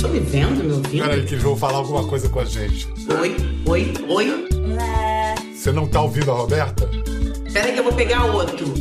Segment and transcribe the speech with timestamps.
[0.00, 1.02] estão me vendo, me ouvindo?
[1.02, 2.88] Peraí, que eles vão falar alguma coisa com a gente.
[3.20, 4.48] Oi, oi, oi.
[5.54, 6.88] Você não tá ouvindo a Roberta?
[7.52, 8.72] Peraí que eu vou pegar outro.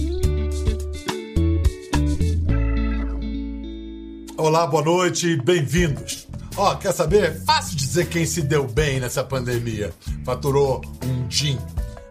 [4.38, 6.26] Olá, boa noite, bem-vindos.
[6.56, 7.44] Ó, quer saber?
[7.44, 9.92] Fácil dizer quem se deu bem nessa pandemia.
[10.24, 11.60] Faturou um din.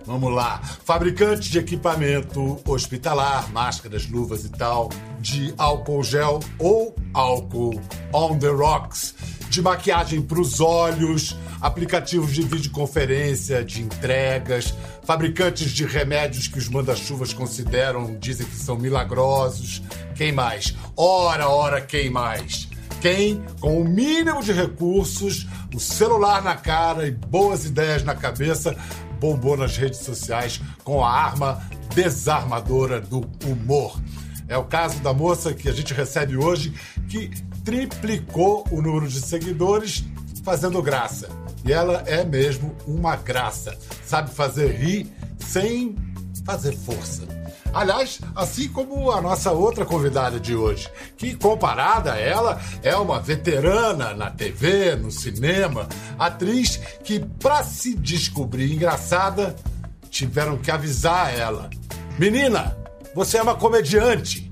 [0.05, 0.61] Vamos lá.
[0.85, 4.91] Fabricantes de equipamento hospitalar, máscaras, luvas e tal,
[5.21, 7.81] de álcool gel ou álcool
[8.13, 9.15] on the rocks,
[9.49, 16.69] de maquiagem para os olhos, aplicativos de videoconferência, de entregas, fabricantes de remédios que os
[16.69, 19.83] manda-chuvas consideram, dizem que são milagrosos.
[20.15, 20.75] Quem mais?
[20.97, 22.69] Ora, ora, quem mais?
[23.01, 28.77] Quem, com o mínimo de recursos, o celular na cara e boas ideias na cabeça,
[29.21, 31.63] bombou nas redes sociais com a arma
[31.95, 34.01] desarmadora do humor.
[34.49, 36.73] É o caso da moça que a gente recebe hoje,
[37.09, 37.31] que
[37.65, 40.05] triplicou o número de seguidores
[40.43, 41.29] fazendo graça.
[41.65, 43.77] E ela é mesmo uma graça.
[44.05, 45.07] Sabe fazer rir
[45.39, 45.95] sem
[46.47, 47.29] fazer força.
[47.75, 53.21] Aliás, assim como a nossa outra convidada de hoje, que comparada a ela é uma
[53.21, 55.87] veterana na TV, no cinema,
[56.19, 59.55] atriz que, para se descobrir engraçada,
[60.09, 61.69] tiveram que avisar ela:
[62.19, 62.77] Menina,
[63.15, 64.48] você é uma comediante.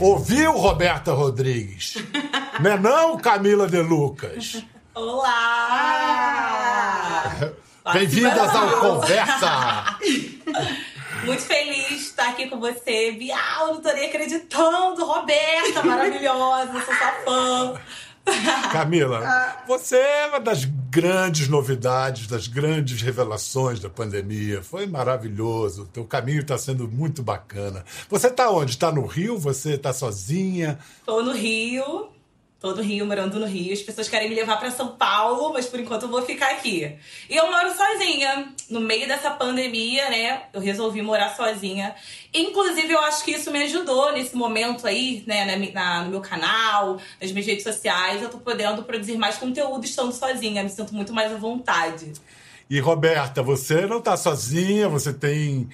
[0.00, 1.96] Ouviu, Roberta Rodrigues?
[2.58, 4.64] Não é não, Camila De Lucas?
[4.94, 5.42] Olá!
[7.92, 9.98] Bem-vindas ao Conversa!
[11.24, 13.12] Muito feliz de estar aqui com você.
[13.12, 15.04] Bial, não tô nem acreditando.
[15.04, 17.78] Roberta, maravilhosa, sou sua fã.
[18.72, 24.62] Camila, você é uma das grandes novidades, das grandes revelações da pandemia.
[24.62, 25.82] Foi maravilhoso.
[25.82, 27.84] O teu caminho está sendo muito bacana.
[28.08, 28.72] Você está onde?
[28.72, 29.38] Está no Rio?
[29.38, 30.78] Você está sozinha?
[31.04, 32.19] Tô no Rio.
[32.60, 33.72] Tô no Rio, morando no Rio.
[33.72, 36.94] As pessoas querem me levar para São Paulo, mas por enquanto eu vou ficar aqui.
[37.28, 38.52] E eu moro sozinha.
[38.68, 40.42] No meio dessa pandemia, né?
[40.52, 41.94] Eu resolvi morar sozinha.
[42.34, 45.46] Inclusive, eu acho que isso me ajudou nesse momento aí, né?
[45.46, 48.22] Na, na, no meu canal, nas minhas redes sociais.
[48.22, 50.62] Eu tô podendo produzir mais conteúdo estando sozinha.
[50.62, 52.12] Me sinto muito mais à vontade.
[52.68, 55.70] E Roberta, você não tá sozinha, você tem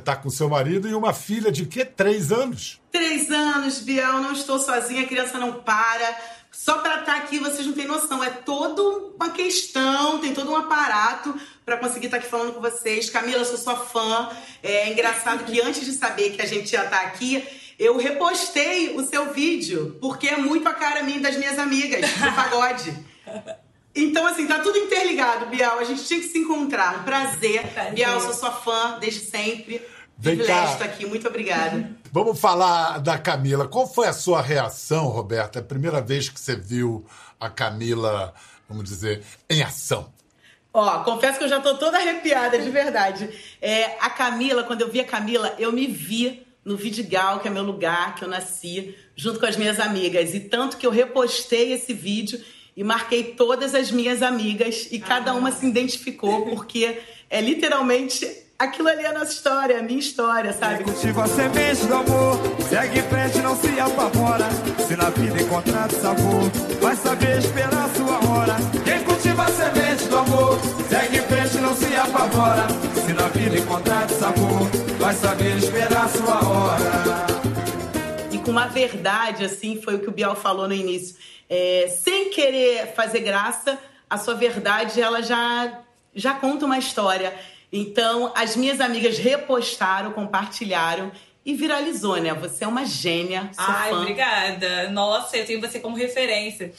[0.00, 1.84] tá com seu marido e uma filha de quê?
[1.84, 2.80] Três anos?
[2.90, 6.16] Três anos, Biel, não estou sozinha, a criança não para.
[6.50, 8.22] Só para estar aqui, vocês não têm noção.
[8.22, 8.82] É toda
[9.16, 13.08] uma questão, tem todo um aparato para conseguir estar aqui falando com vocês.
[13.08, 14.28] Camila, eu sou sua fã.
[14.62, 17.42] É engraçado que antes de saber que a gente ia estar aqui,
[17.78, 22.08] eu repostei o seu vídeo, porque é muito a cara minha e das minhas amigas
[22.10, 22.94] do pagode.
[23.94, 25.78] Então, assim, tá tudo interligado, Bial.
[25.78, 27.04] A gente tinha que se encontrar.
[27.04, 27.66] Prazer.
[27.68, 27.92] Prazer.
[27.92, 29.82] Bial, sou sua fã desde sempre.
[30.16, 30.72] Vem Privilégio cá.
[30.72, 31.06] estar aqui.
[31.06, 31.90] Muito obrigada.
[32.10, 33.68] Vamos falar da Camila.
[33.68, 35.58] Qual foi a sua reação, Roberta?
[35.58, 37.04] É a primeira vez que você viu
[37.40, 38.32] a Camila,
[38.68, 40.12] vamos dizer, em ação.
[40.74, 43.28] Ó, confesso que eu já tô toda arrepiada, de verdade.
[43.60, 47.50] É, a Camila, quando eu vi a Camila, eu me vi no Vidigal, que é
[47.50, 50.34] meu lugar, que eu nasci, junto com as minhas amigas.
[50.34, 52.40] E tanto que eu repostei esse vídeo
[52.76, 58.26] e marquei todas as minhas amigas e cada uma se identificou, porque é literalmente
[58.58, 60.84] aquilo ali é a nossa história, a minha história, sabe?
[60.84, 62.38] Cultiva a semente do amor,
[62.68, 64.48] segue em frente, não se apavora.
[64.86, 66.50] Se na vida encontrar sabor,
[66.80, 68.56] vai saber esperar a sua hora.
[68.84, 72.66] Quem cultiva a semente do amor, segue em frente, não se apavora.
[73.04, 74.68] Se na vida encontrar sabor,
[74.98, 77.31] vai saber esperar a sua hora.
[78.44, 81.16] Com uma verdade, assim, foi o que o Biel falou no início.
[81.48, 83.78] É, sem querer fazer graça,
[84.10, 85.80] a sua verdade, ela já,
[86.14, 87.32] já conta uma história.
[87.72, 91.12] Então, as minhas amigas repostaram, compartilharam
[91.44, 92.34] e viralizou, né?
[92.34, 94.00] Você é uma gênia, sou Ai, fã.
[94.00, 94.90] obrigada.
[94.90, 96.72] Nossa, eu tenho você como referência.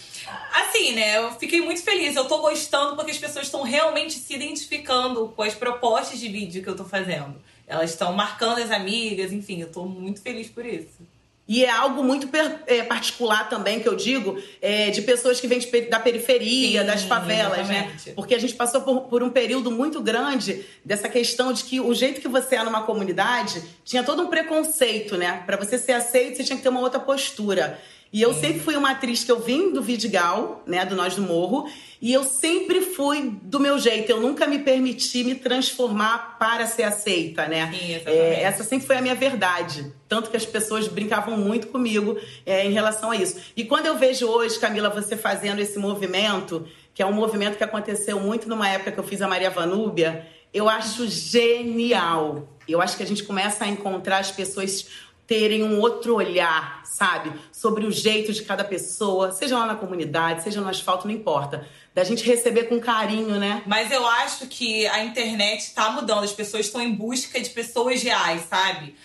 [0.53, 1.17] Assim, né?
[1.17, 2.15] Eu fiquei muito feliz.
[2.15, 6.61] Eu tô gostando porque as pessoas estão realmente se identificando com as propostas de vídeo
[6.61, 7.35] que eu tô fazendo.
[7.65, 11.12] Elas estão marcando as amigas, enfim, eu tô muito feliz por isso.
[11.45, 15.47] E é algo muito per- é, particular também, que eu digo, é, de pessoas que
[15.47, 18.07] vêm de da periferia, Sim, das favelas, exatamente.
[18.09, 18.13] né?
[18.15, 21.93] Porque a gente passou por, por um período muito grande dessa questão de que o
[21.93, 25.43] jeito que você é numa comunidade tinha todo um preconceito, né?
[25.45, 27.77] Pra você ser aceito, você tinha que ter uma outra postura.
[28.13, 31.23] E eu sempre fui uma atriz que eu vim do Vidigal, né, do Nós do
[31.23, 31.67] Morro,
[31.99, 34.11] e eu sempre fui do meu jeito.
[34.11, 37.71] Eu nunca me permiti me transformar para ser aceita, né?
[37.71, 38.23] Sim, exatamente.
[38.23, 39.91] É, essa sempre foi a minha verdade.
[40.07, 42.15] Tanto que as pessoas brincavam muito comigo
[42.45, 43.37] é, em relação a isso.
[43.57, 47.63] E quando eu vejo hoje, Camila, você fazendo esse movimento, que é um movimento que
[47.63, 52.47] aconteceu muito numa época que eu fiz a Maria Vanúbia, eu acho genial.
[52.67, 54.85] Eu acho que a gente começa a encontrar as pessoas
[55.25, 57.31] terem um outro olhar, sabe?
[57.51, 61.67] Sobre o jeito de cada pessoa, seja lá na comunidade, seja no asfalto, não importa.
[61.93, 63.63] Da gente receber com carinho, né?
[63.65, 68.01] Mas eu acho que a internet tá mudando, as pessoas estão em busca de pessoas
[68.01, 68.95] reais, sabe?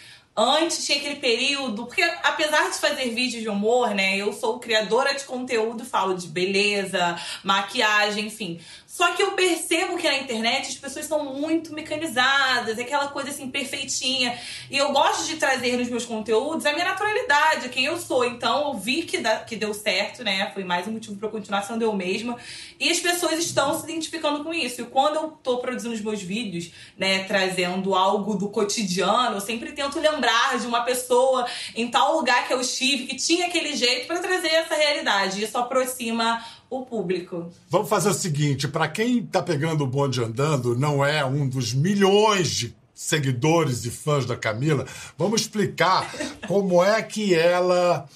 [0.41, 5.13] Antes tinha aquele período, porque apesar de fazer vídeos de humor, né, eu sou criadora
[5.13, 8.61] de conteúdo, falo de beleza, maquiagem, enfim.
[8.87, 13.31] Só que eu percebo que na internet as pessoas são muito mecanizadas, é aquela coisa
[13.31, 14.39] assim perfeitinha.
[14.71, 18.25] E eu gosto de trazer nos meus conteúdos a minha naturalidade, quem eu sou.
[18.25, 20.51] Então eu vi que, da, que deu certo, né?
[20.55, 22.37] Foi mais um motivo para continuar sendo eu mesma.
[22.79, 24.81] E as pessoas estão se identificando com isso.
[24.81, 29.73] E quando eu tô produzindo os meus vídeos, né, trazendo algo do cotidiano, eu sempre
[29.73, 30.28] tento lembrar
[30.61, 34.49] de uma pessoa em tal lugar que eu estive, que tinha aquele jeito, para trazer
[34.49, 35.43] essa realidade.
[35.43, 37.51] Isso aproxima o público.
[37.69, 41.73] Vamos fazer o seguinte: para quem está pegando o bonde andando, não é um dos
[41.73, 44.85] milhões de seguidores e fãs da Camila,
[45.17, 46.11] vamos explicar
[46.47, 48.09] como é que ela.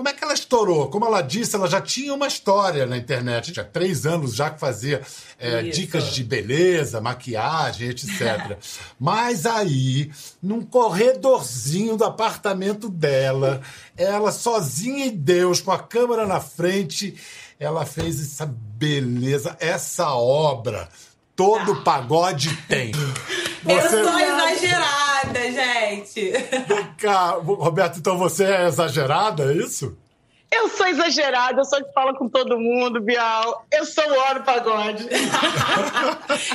[0.00, 0.88] Como é que ela estourou?
[0.88, 3.52] Como ela disse, ela já tinha uma história na internet.
[3.52, 5.02] Tinha três anos já que fazia
[5.38, 8.56] é, dicas de beleza, maquiagem, etc.
[8.98, 10.10] Mas aí,
[10.42, 13.60] num corredorzinho do apartamento dela,
[13.94, 17.14] ela sozinha em Deus, com a câmera na frente,
[17.58, 20.88] ela fez essa beleza, essa obra.
[21.36, 21.82] Todo ah.
[21.82, 22.92] pagode tem.
[22.92, 23.96] Você...
[23.96, 24.99] Eu sou exagerada,
[25.34, 26.30] gente.
[26.30, 29.96] Vem cá, Roberto, então você é exagerada, é isso?
[30.50, 33.64] Eu sou exagerada, eu sou que fala com todo mundo, Bial.
[33.70, 35.06] Eu sou o hora pagode.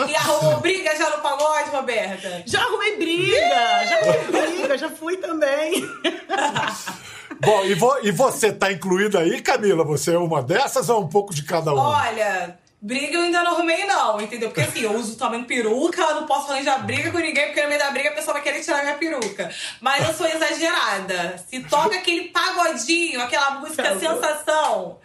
[0.09, 2.43] e arrumou briga já no pagode, Roberta?
[2.45, 5.81] Já arrumei briga, já arrumei briga, já fui também.
[7.39, 9.85] Bom, e, vo, e você tá incluída aí, Camila?
[9.85, 11.77] Você é uma dessas ou é um pouco de cada um?
[11.77, 14.49] Olha, briga eu ainda não arrumei, não, entendeu?
[14.49, 17.79] Porque assim, eu uso também peruca, não posso arranjar briga com ninguém, porque no meio
[17.79, 19.51] da briga a pessoa vai querer tirar minha peruca.
[19.81, 21.43] Mas eu sou exagerada.
[21.49, 24.99] Se toca aquele pagodinho, aquela música tá sensação.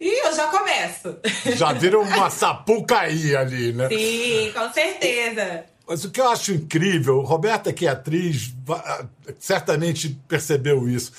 [0.00, 1.18] E eu já começo.
[1.56, 3.88] Já vira uma sapucaí ali, né?
[3.88, 5.64] Sim, com certeza.
[5.86, 8.52] Mas o que eu acho incrível, Roberta, que é atriz,
[9.38, 11.12] certamente percebeu isso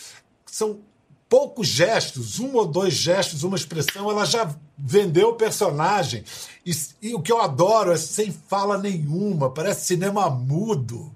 [0.58, 0.80] são
[1.30, 6.24] poucos gestos, um ou dois gestos, uma expressão, ela já vendeu o personagem.
[6.66, 6.72] E,
[7.02, 11.14] e o que eu adoro é sem fala nenhuma, parece cinema mudo.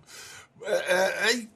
[0.63, 1.47] É, é, é,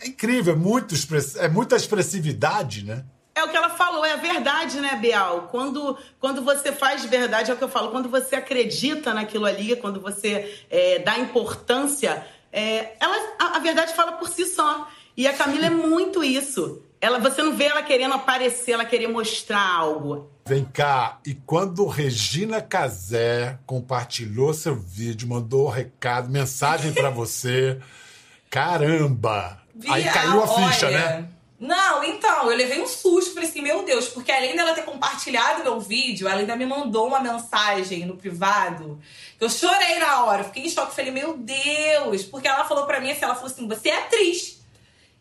[0.00, 0.94] é incrível, é, muito
[1.38, 3.04] é muita expressividade, né?
[3.34, 5.48] É o que ela falou, é a verdade, né, Bial?
[5.48, 9.76] Quando, quando você faz verdade, é o que eu falo, quando você acredita naquilo ali,
[9.76, 14.88] quando você é, dá importância, é, ela, a, a verdade fala por si só.
[15.16, 16.82] E a Camila é muito isso.
[17.00, 20.30] Ela, você não vê ela querendo aparecer, ela querer mostrar algo.
[20.46, 27.78] Vem cá, e quando Regina Casé compartilhou seu vídeo, mandou um recado, mensagem para você,
[28.50, 29.60] caramba!
[29.88, 31.28] Aí caiu a ficha, olha, né?
[31.60, 35.64] Não, então, eu levei um susto, falei assim, meu Deus, porque além dela ter compartilhado
[35.64, 39.00] meu vídeo, ela ainda me mandou uma mensagem no privado.
[39.40, 43.10] Eu chorei na hora, fiquei em choque, falei, meu Deus, porque ela falou pra mim
[43.10, 44.57] assim, ela falou assim, você é atriz.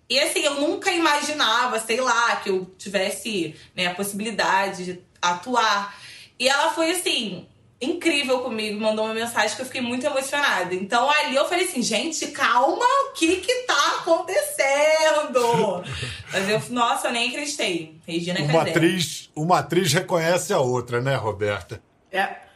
[0.09, 5.97] E assim, eu nunca imaginava, sei lá, que eu tivesse né, a possibilidade de atuar.
[6.39, 7.45] E ela foi assim,
[7.81, 10.73] incrível comigo, mandou uma mensagem que eu fiquei muito emocionada.
[10.73, 15.83] Então ali eu falei assim, gente, calma, o que que tá acontecendo?
[16.31, 17.99] Mas eu, nossa, eu nem acreditei.
[18.05, 21.81] Regina uma atriz, uma atriz reconhece a outra, né, Roberta?
[22.11, 22.47] É.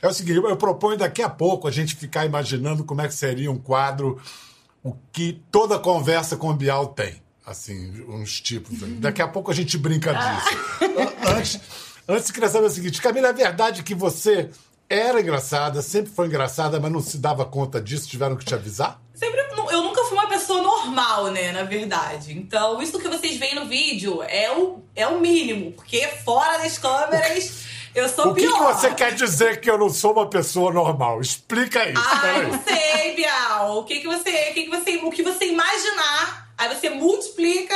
[0.00, 3.14] É o seguinte, eu proponho daqui a pouco a gente ficar imaginando como é que
[3.14, 4.20] seria um quadro
[4.86, 7.20] o que toda conversa com o Bial tem.
[7.44, 8.78] Assim, uns tipos.
[9.00, 10.56] Daqui a pouco a gente brinca disso.
[11.28, 11.60] antes,
[12.08, 14.50] antes, queria saber o seguinte: Camila, é verdade que você
[14.88, 18.08] era engraçada, sempre foi engraçada, mas não se dava conta disso?
[18.08, 19.00] Tiveram que te avisar?
[19.12, 19.40] Sempre,
[19.70, 22.32] eu nunca fui uma pessoa normal, né, na verdade.
[22.36, 26.78] Então, isso que vocês veem no vídeo é o, é o mínimo, porque fora das
[26.78, 27.75] câmeras.
[27.96, 28.52] Eu sou o que pior.
[28.52, 31.18] O que você quer dizer que eu não sou uma pessoa normal?
[31.18, 31.98] Explica isso.
[31.98, 33.78] Ah, não sei, Bial.
[33.78, 34.30] O que, que você.
[34.50, 34.96] O que, que você.
[34.98, 37.74] O que você imaginar, aí você multiplica,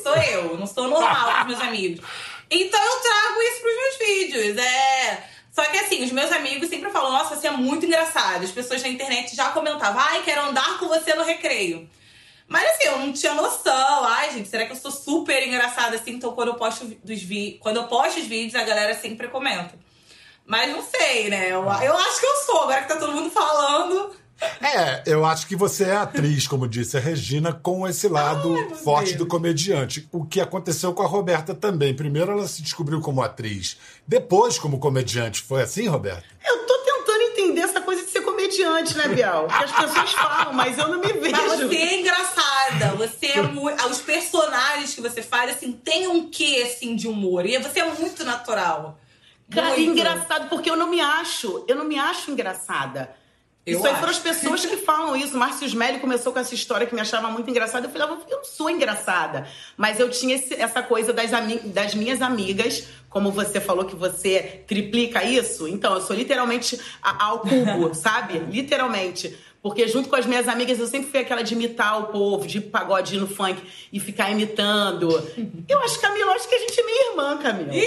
[0.00, 0.56] sou eu.
[0.56, 2.06] Não sou normal com os meus amigos.
[2.48, 4.56] Então eu trago isso pros meus vídeos.
[4.56, 5.24] É.
[5.50, 8.44] Só que assim, os meus amigos sempre falam, nossa, você é muito engraçado.
[8.44, 11.88] As pessoas na internet já comentavam, ai, quero andar com você no recreio.
[12.48, 14.04] Mas assim, eu não tinha noção.
[14.04, 16.12] Ai, gente, será que eu sou super engraçada assim?
[16.12, 17.58] Então quando eu posto dos vi...
[17.60, 19.74] quando eu posto os vídeos, a galera sempre comenta.
[20.46, 21.46] Mas não sei, né?
[21.46, 24.14] Eu, eu acho que eu sou, agora que tá todo mundo falando.
[24.60, 28.74] É, eu acho que você é atriz, como disse a Regina, com esse lado Ai,
[28.74, 29.18] forte Deus.
[29.18, 30.06] do comediante.
[30.12, 31.94] O que aconteceu com a Roberta também.
[31.94, 35.42] Primeiro ela se descobriu como atriz, depois como comediante.
[35.42, 36.24] Foi assim, Roberta?
[36.46, 38.20] Eu tô tentando entender essa coisa de ser
[38.64, 39.46] comediante né, Biel?
[39.48, 41.32] Porque as pessoas falam, mas eu não me vejo.
[41.32, 42.88] Mas você é engraçada.
[42.96, 43.86] Você é muito.
[43.88, 47.44] Os personagens que você faz, assim, tem um quê, assim, de humor.
[47.46, 48.98] E você é muito natural.
[49.50, 49.82] Cara, Muito.
[49.82, 53.14] engraçado, porque eu não me acho, eu não me acho engraçada.
[53.64, 54.18] Eu isso aí foram acho.
[54.18, 55.36] as pessoas que falam isso.
[55.38, 57.86] Márcio Smelly começou com essa história que me achava muito engraçada.
[57.86, 59.46] Eu falava, eu não sou engraçada.
[59.76, 61.30] Mas eu tinha esse- essa coisa das,
[61.64, 65.66] das minhas amigas, como você falou que você triplica isso.
[65.66, 68.38] Então, eu sou literalmente a- ao cubo, sabe?
[68.40, 69.34] Literalmente.
[69.62, 72.60] Porque junto com as minhas amigas, eu sempre fui aquela de imitar o povo, de
[72.60, 73.58] pagodinho no funk
[73.90, 75.08] e ficar imitando.
[75.66, 77.74] Eu acho, Camila, eu acho que a gente é minha irmã, Camila.
[77.74, 77.80] Ih,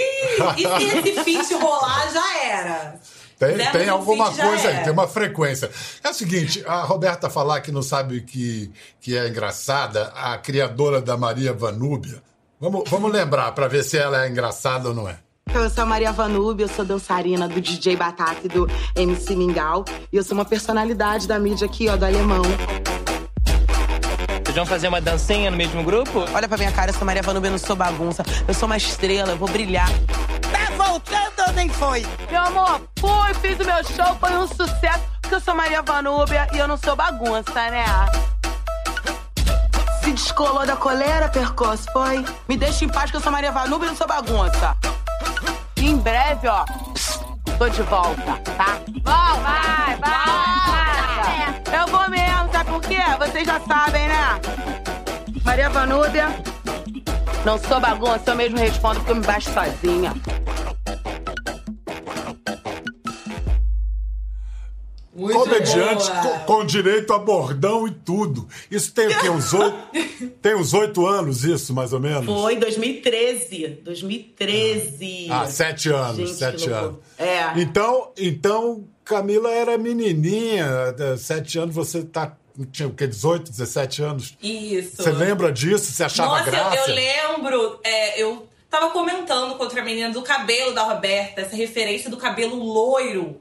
[0.56, 3.00] e se esse feat rolar, já era.
[3.38, 5.70] Tem, tem alguma coisa aí, tem uma frequência.
[6.02, 8.68] É o seguinte, a Roberta falar que não sabe que,
[9.00, 12.20] que é engraçada, a criadora da Maria Vanúbia.
[12.60, 15.16] Vamos, vamos lembrar para ver se ela é engraçada ou não é.
[15.48, 19.34] Então, eu sou a Maria Vanúbia, eu sou dançarina do DJ Batata e do MC
[19.34, 19.82] Mingau.
[20.12, 22.42] E eu sou uma personalidade da mídia aqui, ó, do alemão.
[24.44, 26.20] Vocês vão fazer uma dancinha no mesmo grupo?
[26.34, 28.22] Olha pra minha cara, eu sou Maria Vanúbia, eu não sou bagunça.
[28.46, 29.88] Eu sou uma estrela, eu vou brilhar.
[30.52, 32.04] Tá voltando ou nem foi?
[32.30, 35.00] Meu amor, fui, fiz o meu show, foi um sucesso.
[35.22, 37.86] Porque eu sou Maria Vanúbia e eu não sou bagunça, né?
[40.02, 42.24] Se descolou da coleira, Percoce, foi?
[42.48, 44.76] Me deixa em paz que eu sou Maria Vanúbia e não sou bagunça.
[45.76, 46.64] E em breve, ó,
[47.58, 48.78] tô de volta, tá?
[49.04, 51.80] Vai, vai, vai!
[51.80, 52.98] Eu vou mesmo, sabe por quê?
[53.18, 54.40] Vocês já sabem, né?
[55.44, 56.28] Maria Vanúbia.
[57.44, 60.12] Não sou bagunça, eu mesmo respondo porque eu me baixo sozinha.
[65.44, 68.48] Comediante com, com direito a bordão e tudo.
[68.70, 69.28] Isso tem o quê?
[69.28, 69.76] Uns oito,
[70.42, 72.26] tem uns oito anos, isso, mais ou menos?
[72.26, 73.80] Foi 2013.
[73.82, 75.26] 2013.
[75.30, 76.96] Ah, sete anos, Gente, sete que anos.
[77.18, 77.52] É.
[77.60, 80.66] Então, então, Camila era menininha,
[80.98, 82.36] eh, sete anos, você tá,
[82.72, 84.36] tinha o quê, 18, 17 anos?
[84.42, 84.96] Isso.
[85.02, 85.90] Você lembra disso?
[85.92, 86.76] Você achava Nossa, eu- graça?
[86.90, 87.80] eu, lembro.
[87.84, 92.56] é, eu tava comentando com outra menina do cabelo da Roberta, essa referência do cabelo
[92.56, 93.40] loiro.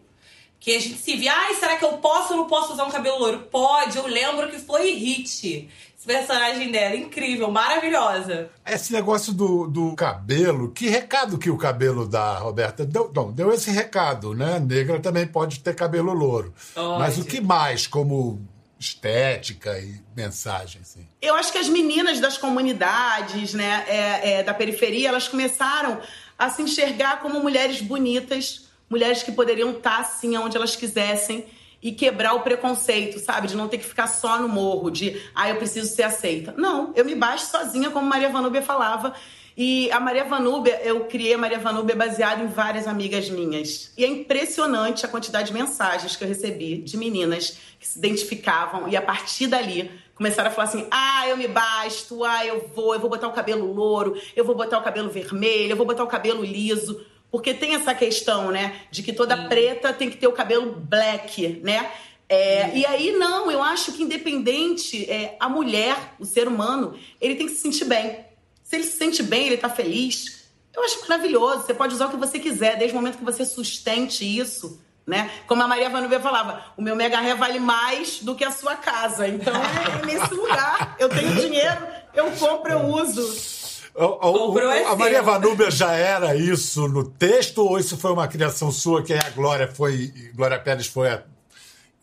[0.60, 2.92] Que a gente se via, ai, será que eu posso ou não posso usar um
[2.92, 3.40] cabelo loiro?
[3.50, 5.70] Pode, eu lembro que foi hit.
[5.98, 8.50] Esse personagem dela, incrível, maravilhosa.
[8.66, 13.12] Esse negócio do, do cabelo, que recado que o cabelo da Roberta deu?
[13.14, 14.60] Não, deu esse recado, né?
[14.60, 16.54] Negra também pode ter cabelo louro.
[16.74, 17.00] Pode.
[17.00, 18.42] Mas o que mais como
[18.80, 21.06] estética e mensagem, assim?
[21.22, 26.00] Eu acho que as meninas das comunidades, né, é, é, da periferia, elas começaram
[26.38, 31.46] a se enxergar como mulheres bonitas, mulheres que poderiam estar assim onde elas quisessem
[31.82, 33.48] e quebrar o preconceito, sabe?
[33.48, 36.54] De não ter que ficar só no morro, de ah, eu preciso ser aceita.
[36.58, 39.14] Não, eu me baixo sozinha, como Maria Vanúbia falava.
[39.62, 43.92] E a Maria Vanúbia, eu criei a Maria Vanúbia baseada em várias amigas minhas.
[43.98, 48.88] E é impressionante a quantidade de mensagens que eu recebi de meninas que se identificavam
[48.88, 52.94] e a partir dali começaram a falar assim: ah, eu me basto, ah, eu vou,
[52.94, 56.04] eu vou botar o cabelo louro, eu vou botar o cabelo vermelho, eu vou botar
[56.04, 57.06] o cabelo liso.
[57.32, 61.62] Porque tem essa questão, né, de que toda preta tem que ter o cabelo black,
[61.64, 61.92] né?
[62.28, 67.36] É, e aí, não, eu acho que independente, é, a mulher, o ser humano, ele
[67.36, 68.26] tem que se sentir bem.
[68.64, 71.66] Se ele se sente bem, ele tá feliz, eu acho maravilhoso.
[71.66, 75.32] Você pode usar o que você quiser, desde o momento que você sustente isso, né?
[75.48, 78.76] Como a Maria Vanúbia falava, o meu mega ré vale mais do que a sua
[78.76, 79.28] casa.
[79.28, 80.96] Então é nesse lugar.
[81.00, 83.59] Eu tenho dinheiro, eu compro, eu uso.
[84.06, 85.22] O- o- é a Maria.
[85.22, 89.30] Vanúbia já era isso no texto ou isso foi uma criação sua que aí a
[89.32, 90.14] Glória foi.
[90.36, 91.24] Glória Pérez foi a-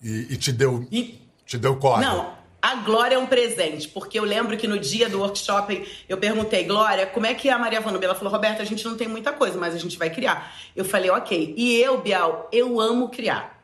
[0.02, 0.86] e, e te deu.
[0.92, 2.04] E Te deu corda?
[2.04, 6.18] Não, a Glória é um presente, porque eu lembro que no dia do workshop eu
[6.18, 8.08] perguntei, Glória, como é que é a Maria Vanúbia?
[8.08, 10.52] Ela falou, Roberta, a gente não tem muita coisa, mas a gente vai criar.
[10.74, 11.54] Eu falei, ok.
[11.56, 13.56] E eu, Bial, eu amo criar.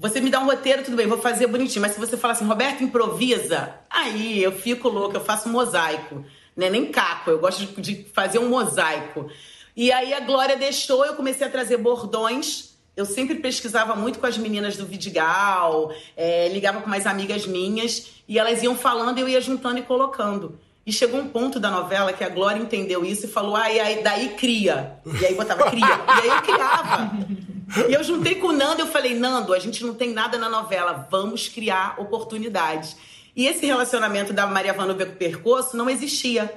[0.00, 1.80] Você me dá um roteiro, tudo bem, vou fazer bonitinho.
[1.80, 6.24] Mas se você falar assim, Roberta, improvisa, aí eu fico louca, eu faço um mosaico.
[6.58, 6.68] Né?
[6.68, 9.30] Nem caco, eu gosto de, fazer um mosaico.
[9.76, 12.76] E aí a Glória deixou, eu comecei a trazer bordões.
[12.96, 18.08] Eu sempre pesquisava muito com as meninas do Vidigal, é, ligava com mais amigas minhas,
[18.26, 20.58] e elas iam falando eu ia juntando e colocando.
[20.84, 23.78] E chegou um ponto da novela que a Glória entendeu isso e falou, ah, e
[23.78, 24.98] aí, daí cria.
[25.20, 25.84] E aí botava cria.
[25.84, 27.10] e aí eu criava.
[27.88, 30.48] E eu juntei com o Nando eu falei, Nando, a gente não tem nada na
[30.48, 32.96] novela, vamos criar oportunidades.
[33.38, 36.52] E esse relacionamento da Maria Vanúbia com o Percoço não existia.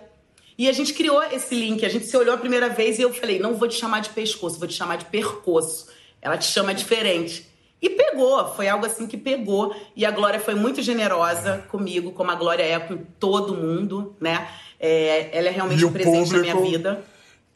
[0.58, 3.14] E a gente criou esse link, a gente se olhou a primeira vez e eu
[3.14, 5.86] falei, não vou te chamar de pescoço, vou te chamar de percoço.
[6.20, 7.48] Ela te chama diferente.
[7.80, 9.76] E pegou, foi algo assim que pegou.
[9.96, 14.48] E a Glória foi muito generosa comigo, como a Glória é com todo mundo, né?
[14.80, 16.78] É, ela é realmente presente na minha público?
[16.78, 17.06] vida.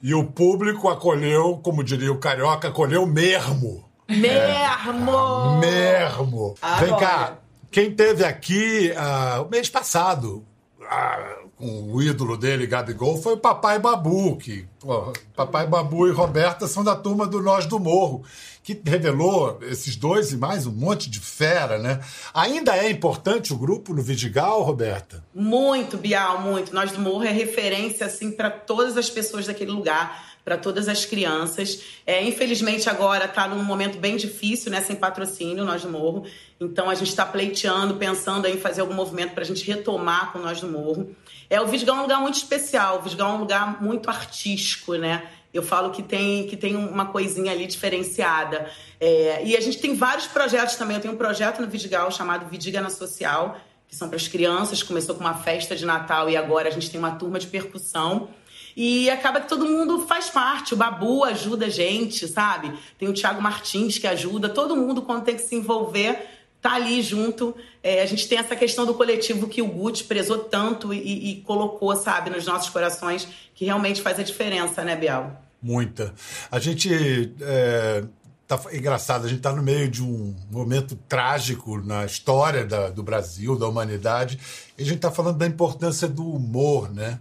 [0.04, 3.90] E o público acolheu, como diria o carioca, acolheu mesmo.
[4.08, 5.58] Mermo!
[5.60, 6.54] Mermo!
[6.80, 7.40] Vem cá,
[7.76, 10.46] quem teve aqui uh, o mês passado,
[10.80, 16.12] uh, com o ídolo dele, Gabigol, foi o Papai Babu, que pô, Papai Babu e
[16.12, 18.24] Roberta são da turma do Nós do Morro,
[18.64, 22.00] que revelou esses dois e mais um monte de fera, né?
[22.34, 25.22] Ainda é importante o grupo no Vidigal, Roberta?
[25.34, 26.74] Muito, Bial, muito.
[26.74, 31.04] Nós do Morro é referência assim para todas as pessoas daquele lugar para todas as
[31.04, 31.82] crianças.
[32.06, 34.80] É, infelizmente, agora está num momento bem difícil, né?
[34.80, 36.28] Sem patrocínio, Nós do Morro.
[36.62, 40.38] Então, a gente está pleiteando, pensando em fazer algum movimento para a gente retomar com
[40.38, 41.16] Nós do Morro.
[41.50, 43.00] É, o Visgão é um lugar muito especial.
[43.00, 45.28] O Visgão é um lugar muito artístico, né?
[45.52, 48.70] Eu falo que tem, que tem uma coisinha ali diferenciada.
[49.00, 50.98] É, e a gente tem vários projetos também.
[50.98, 54.84] Eu tenho um projeto no Vidigal chamado Vidiga na Social, que são para as crianças.
[54.84, 58.30] Começou com uma festa de Natal e agora a gente tem uma turma de percussão.
[58.76, 60.74] E acaba que todo mundo faz parte.
[60.74, 62.74] O Babu ajuda a gente, sabe?
[63.00, 64.50] Tem o Thiago Martins que ajuda.
[64.50, 66.28] Todo mundo, quando tem que se envolver,
[66.62, 67.56] tá ali junto.
[67.82, 71.42] É, a gente tem essa questão do coletivo que o Gucci prezou tanto e, e,
[71.42, 75.32] colocou, sabe, nos nossos corações, que realmente faz a diferença, né, Biel?
[75.62, 76.14] Muita.
[76.52, 77.34] A gente.
[77.40, 78.04] É,
[78.48, 83.02] tá engraçado, a gente está no meio de um momento trágico na história da, do
[83.02, 84.40] Brasil, da humanidade,
[84.78, 87.20] e a gente está falando da importância do humor, né?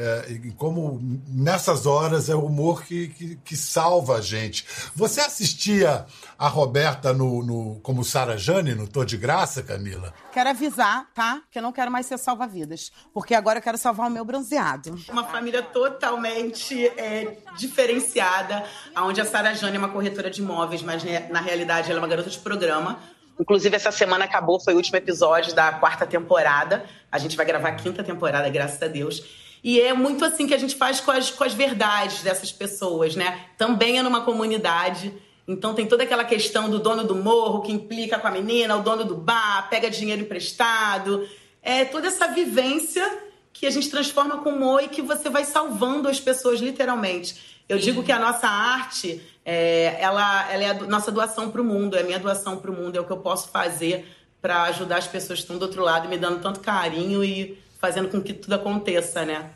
[0.00, 4.64] É, e como nessas horas é o humor que, que, que, salva a gente.
[4.94, 6.06] Você assistia
[6.38, 10.14] a Roberta no, no como Sara Jane no Tô de Graça, Camila?
[10.32, 11.42] Quero avisar, tá?
[11.50, 12.92] Que eu não quero mais ser salva-vidas.
[13.12, 14.96] Porque agora eu quero salvar o meu bronzeado.
[15.08, 18.64] Uma família totalmente é, diferenciada,
[18.98, 22.02] onde a Sara Jane é uma corretora de imóveis, mas né, na realidade ela é
[22.02, 23.00] uma garota de programa.
[23.40, 26.84] Inclusive, essa semana acabou, foi o último episódio da quarta temporada.
[27.10, 29.47] A gente vai gravar a quinta temporada, graças a Deus.
[29.62, 33.16] E é muito assim que a gente faz com as, com as verdades dessas pessoas,
[33.16, 33.46] né?
[33.56, 35.12] Também é numa comunidade.
[35.46, 38.82] Então tem toda aquela questão do dono do morro que implica com a menina, o
[38.82, 41.26] dono do bar, pega dinheiro emprestado.
[41.62, 43.22] É toda essa vivência
[43.52, 47.58] que a gente transforma com humor e que você vai salvando as pessoas, literalmente.
[47.68, 51.64] Eu digo que a nossa arte, é, ela, ela é a nossa doação para o
[51.64, 54.06] mundo, é a minha doação para o mundo, é o que eu posso fazer
[54.40, 58.08] para ajudar as pessoas que estão do outro lado, me dando tanto carinho e fazendo
[58.08, 59.50] com que tudo aconteça, né?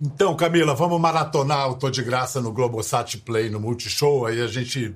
[0.00, 4.48] Então, Camila, vamos maratonar o Tô de Graça no Globosat Play, no Multishow, aí a
[4.48, 4.94] gente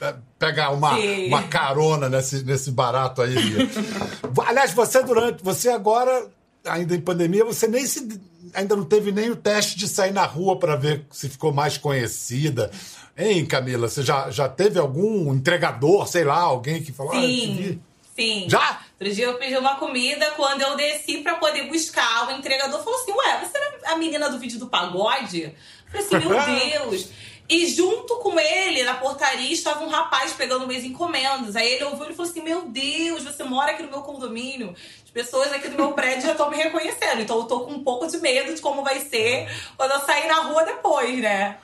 [0.00, 3.36] é, pega uma, uma carona nesse, nesse barato aí.
[4.46, 5.42] Aliás, você durante.
[5.44, 6.28] Você agora,
[6.64, 8.20] ainda em pandemia, você nem se.
[8.52, 11.78] Ainda não teve nem o teste de sair na rua para ver se ficou mais
[11.78, 12.70] conhecida.
[13.16, 13.88] Hein, Camila?
[13.88, 17.12] Você já, já teve algum entregador, sei lá, alguém que falou.
[17.12, 17.78] Sim.
[17.80, 18.46] Ah, Sim.
[18.48, 18.80] Já?
[19.00, 23.00] Outro dia eu pedi uma comida, quando eu desci pra poder buscar, o entregador falou
[23.00, 25.44] assim: Ué, você era a menina do vídeo do pagode?
[25.44, 25.54] Eu
[25.90, 27.08] falei assim: Meu Deus.
[27.48, 31.56] E junto com ele, na portaria, estava um rapaz pegando minhas encomendas.
[31.56, 34.76] Aí ele ouviu e falou assim: Meu Deus, você mora aqui no meu condomínio?
[35.02, 37.22] As pessoas aqui do meu prédio já estão me reconhecendo.
[37.22, 40.28] Então eu tô com um pouco de medo de como vai ser quando eu sair
[40.28, 41.56] na rua depois, né?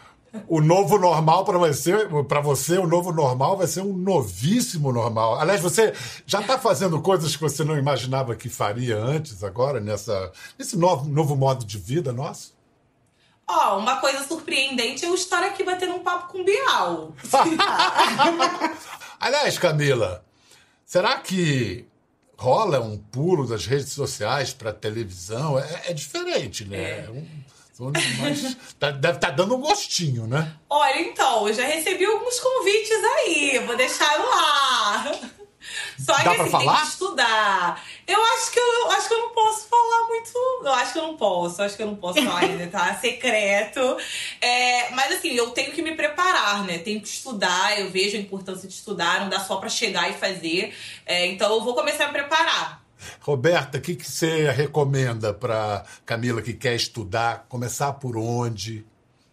[0.49, 1.93] O novo normal para você,
[2.29, 5.39] para você, o novo normal vai ser um novíssimo normal.
[5.39, 5.93] Aliás, você
[6.27, 11.09] já está fazendo coisas que você não imaginava que faria antes, agora, nessa, nesse novo,
[11.09, 12.55] novo modo de vida nosso?
[13.49, 17.15] Ó, oh, uma coisa surpreendente é eu estar aqui batendo um papo com o Bial.
[19.21, 20.25] Aliás, Camila,
[20.85, 21.87] será que
[22.37, 25.59] rola um pulo das redes sociais para televisão?
[25.59, 27.05] É, é, diferente, né?
[27.05, 27.11] É.
[27.11, 27.27] Um
[27.79, 30.53] mas tá, deve estar tá dando um gostinho, né?
[30.69, 33.59] Olha, então, eu já recebi alguns convites aí.
[33.67, 35.19] Vou deixar lá.
[35.99, 36.75] Só que Dá assim, falar?
[36.75, 37.85] tem que estudar.
[38.07, 40.31] Eu acho que eu, acho que eu não posso falar muito.
[40.63, 42.95] Eu acho que eu não posso, acho que eu não posso falar ainda, tá?
[43.01, 43.97] Secreto.
[44.41, 46.79] É, mas assim, eu tenho que me preparar, né?
[46.79, 50.15] Tenho que estudar, eu vejo a importância de estudar, não dá só para chegar e
[50.15, 50.75] fazer.
[51.05, 52.86] É, então eu vou começar a me preparar.
[53.21, 57.47] Roberta, o que, que você recomenda para Camila que quer estudar?
[57.49, 58.85] Começar por onde?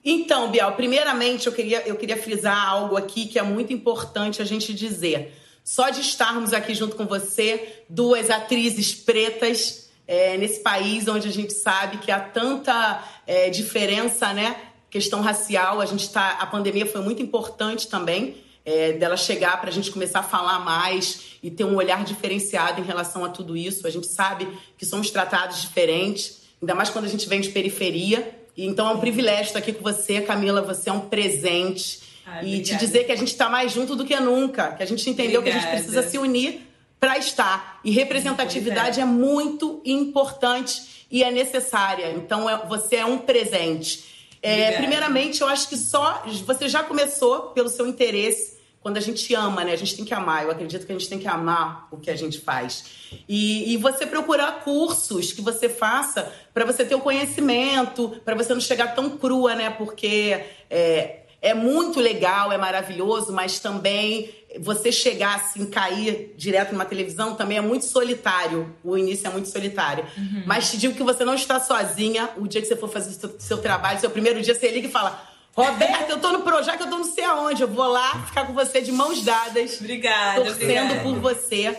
[0.04, 4.46] Então, Bial, primeiramente eu queria, eu queria frisar algo aqui que é muito importante a
[4.46, 5.34] gente dizer.
[5.64, 11.32] Só de estarmos aqui junto com você, duas atrizes pretas é, nesse país onde a
[11.32, 14.58] gente sabe que há tanta é, diferença, né?
[14.90, 16.32] Questão racial, a gente tá.
[16.32, 20.60] A pandemia foi muito importante também é, dela chegar para a gente começar a falar
[20.60, 23.86] mais e ter um olhar diferenciado em relação a tudo isso.
[23.86, 24.48] A gente sabe
[24.78, 28.40] que somos tratados diferentes, ainda mais quando a gente vem de periferia.
[28.56, 30.62] E então é um privilégio estar aqui com você, Camila.
[30.62, 32.02] Você é um presente.
[32.26, 34.86] Ai, e te dizer que a gente está mais junto do que nunca, que a
[34.86, 35.62] gente entendeu obrigada.
[35.62, 36.62] que a gente precisa se unir
[37.00, 37.82] para estar.
[37.84, 39.04] E representatividade é.
[39.04, 39.06] é.
[39.06, 42.12] muito importante e é necessária.
[42.12, 44.23] Então é, você é um presente.
[44.44, 49.34] É, primeiramente, eu acho que só você já começou pelo seu interesse quando a gente
[49.34, 49.72] ama, né?
[49.72, 50.44] A gente tem que amar.
[50.44, 52.84] Eu acredito que a gente tem que amar o que a gente faz.
[53.30, 58.54] E, e você procurar cursos que você faça para você ter o conhecimento, para você
[58.54, 59.70] não chegar tão crua, né?
[59.70, 64.30] Porque é, é muito legal, é maravilhoso, mas também
[64.60, 68.76] você chegar assim, cair direto numa televisão também é muito solitário.
[68.84, 70.06] O início é muito solitário.
[70.18, 70.44] Uhum.
[70.46, 72.30] Mas te digo que você não está sozinha.
[72.38, 74.88] O dia que você for fazer o seu, seu trabalho, seu primeiro dia, você liga
[74.88, 77.62] e fala Roberta, eu tô no projeto, eu tô não sei aonde.
[77.62, 79.80] Eu vou lá ficar com você de mãos dadas.
[79.80, 80.42] Obrigada.
[80.42, 81.00] Torcendo obrigada.
[81.02, 81.78] por você.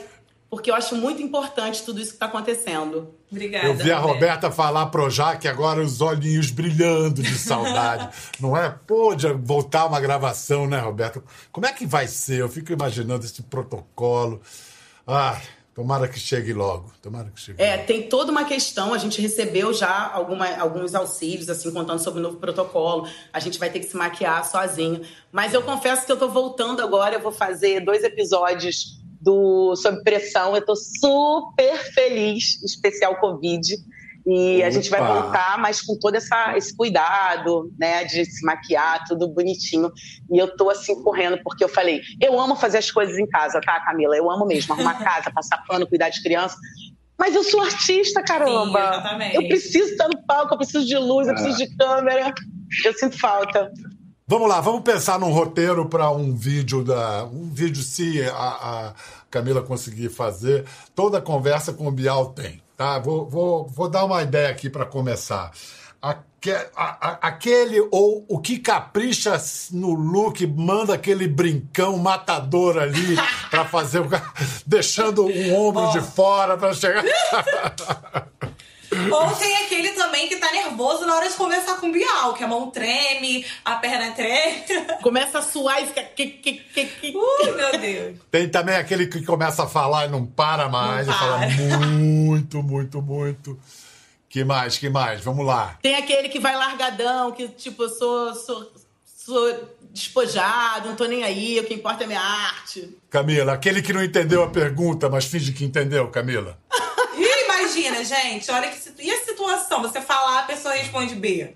[0.55, 3.13] Porque eu acho muito importante tudo isso que tá acontecendo.
[3.29, 3.67] Obrigada.
[3.67, 8.09] Eu vi a Roberta falar pro Jaque agora os olhinhos brilhando de saudade.
[8.39, 8.73] não é?
[8.87, 11.21] Pô, de voltar uma gravação, né, Roberta?
[11.51, 12.39] Como é que vai ser?
[12.39, 14.41] Eu fico imaginando esse protocolo.
[15.05, 15.43] Ai.
[15.75, 16.93] Tomara que chegue logo.
[17.03, 17.61] Tomara que chegue.
[17.61, 17.87] É, logo.
[17.89, 18.95] tem toda uma questão.
[18.95, 23.09] A gente recebeu já alguma, alguns auxílios, assim, contando sobre o novo protocolo.
[23.33, 25.01] A gente vai ter que se maquiar sozinho.
[25.33, 27.17] Mas eu confesso que eu tô voltando agora.
[27.17, 30.55] Eu vou fazer dois episódios do Sob Pressão.
[30.55, 33.75] Eu tô super feliz, especial Covid.
[34.27, 34.67] E Opa.
[34.67, 39.29] a gente vai voltar, mas com todo essa, esse cuidado, né, de se maquiar, tudo
[39.29, 39.91] bonitinho.
[40.33, 43.61] E eu tô assim correndo, porque eu falei, eu amo fazer as coisas em casa,
[43.61, 44.17] tá, Camila?
[44.17, 46.57] Eu amo mesmo, arrumar casa, passar pano, cuidar de criança.
[47.19, 49.03] Mas eu sou artista, caramba.
[49.19, 52.33] Sim, eu preciso estar no palco, eu preciso de luz, eu preciso de câmera.
[52.85, 53.71] Eu sinto falta.
[54.27, 57.25] Vamos lá, vamos pensar num roteiro para um vídeo da.
[57.25, 58.95] Um vídeo, se a, a
[59.31, 60.65] Camila conseguir fazer.
[60.95, 62.63] Toda conversa com o Bial tem.
[62.75, 65.53] Tá, vou, vou, vou dar uma ideia aqui para começar.
[66.01, 69.37] Aque, a, a, aquele ou o que capricha
[69.73, 73.17] no look, manda aquele brincão matador ali
[73.51, 74.09] para fazer o
[74.67, 75.93] deixando um ombro oh.
[75.93, 77.05] de fora para chegar.
[79.11, 82.45] Ou tem aquele também que tá nervoso na hora de conversar com o Bial, que
[82.45, 84.65] a mão treme, a perna treme.
[85.03, 86.09] Começa a suar e fica.
[87.15, 88.19] Ui, meu Deus.
[88.31, 91.49] Tem também aquele que começa a falar e não para mais, não para.
[91.49, 93.59] e fala muito, muito, muito.
[94.29, 94.79] Que mais?
[94.79, 95.21] Que mais?
[95.21, 95.79] Vamos lá.
[95.81, 98.73] Tem aquele que vai largadão, que tipo, eu sou, sou,
[99.05, 102.99] sou despojado, não tô nem aí, o que importa é minha arte.
[103.09, 106.59] Camila, aquele que não entendeu a pergunta, mas finge que entendeu, Camila.
[107.75, 111.55] Imagina, gente, olha que e a situação, você falar, a pessoa responde B.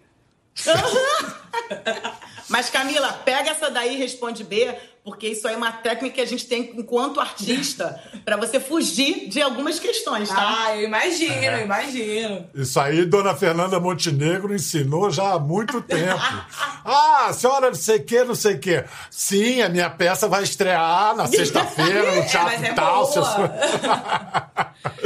[2.49, 6.21] Mas Camila, pega essa daí e responde B, porque isso aí é uma técnica que
[6.21, 10.65] a gente tem enquanto artista para você fugir de algumas questões, tá?
[10.67, 11.61] Ah, eu imagino, é.
[11.61, 12.47] eu imagino.
[12.55, 16.19] Isso aí Dona Fernanda Montenegro ensinou já há muito tempo.
[16.85, 18.85] ah, senhora não sei o que, não sei o que.
[19.11, 23.11] Sim, a minha peça vai estrear na sexta-feira no Teatro é, mas é tal.
[23.11, 24.48] Boa.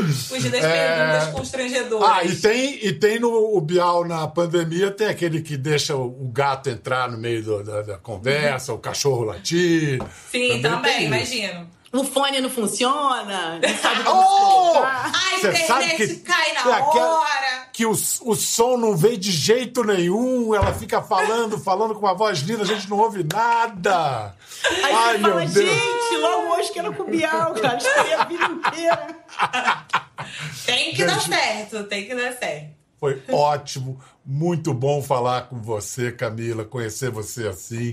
[0.05, 0.97] Fugir das é...
[0.97, 2.09] perguntas constrangedoras.
[2.11, 6.31] Ah, e tem, e tem no o Bial na pandemia, tem aquele que deixa o
[6.33, 10.01] gato entrar no meio do, da, da, conversa, o cachorro latir.
[10.31, 11.69] Sim, também, também imagino.
[11.93, 14.79] O fone não funciona, não sabe como oh!
[14.79, 17.69] A internet que cai na hora.
[17.71, 22.15] Que o, o som não vem de jeito nenhum, ela fica falando, falando com uma
[22.15, 24.35] voz linda, a gente não ouve nada.
[24.65, 25.53] Aí Ai, meu fala, Deus.
[25.53, 29.17] gente, logo hoje que era com o Bial, cara, esperei a vida inteira.
[30.65, 32.82] Tem que gente, dar certo, tem que dar certo.
[33.03, 37.93] Foi ótimo, muito bom falar com você, Camila, conhecer você assim.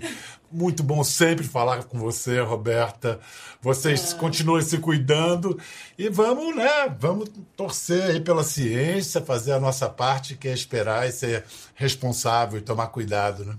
[0.51, 3.19] Muito bom sempre falar com você, Roberta.
[3.59, 4.17] Vocês é.
[4.17, 5.59] continuem se cuidando
[5.97, 6.95] e vamos, né?
[6.99, 11.43] Vamos torcer aí pela ciência, fazer a nossa parte, que é esperar e ser
[11.73, 13.55] responsável e tomar cuidado, né?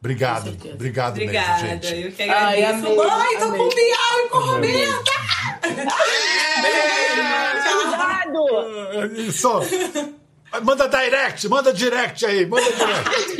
[0.00, 2.00] Obrigado, obrigado Obrigada, mesmo, gente.
[2.00, 2.86] eu que agradeço.
[2.86, 5.12] Ai, Mãe, tô com o Bial e com o Roberta!
[8.24, 9.20] Cuidado!
[9.20, 10.21] Isso!
[10.60, 13.36] Manda direct, manda direct aí, manda direct.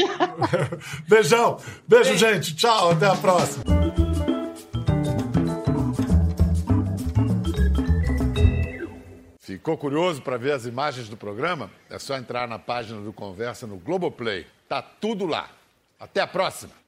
[1.06, 1.58] Beijão.
[1.86, 2.54] Beijo, gente.
[2.54, 3.64] Tchau, até a próxima.
[9.38, 11.70] Ficou curioso para ver as imagens do programa?
[11.90, 14.46] É só entrar na página do Conversa no Globoplay.
[14.68, 15.50] Tá tudo lá.
[16.00, 16.81] Até a próxima.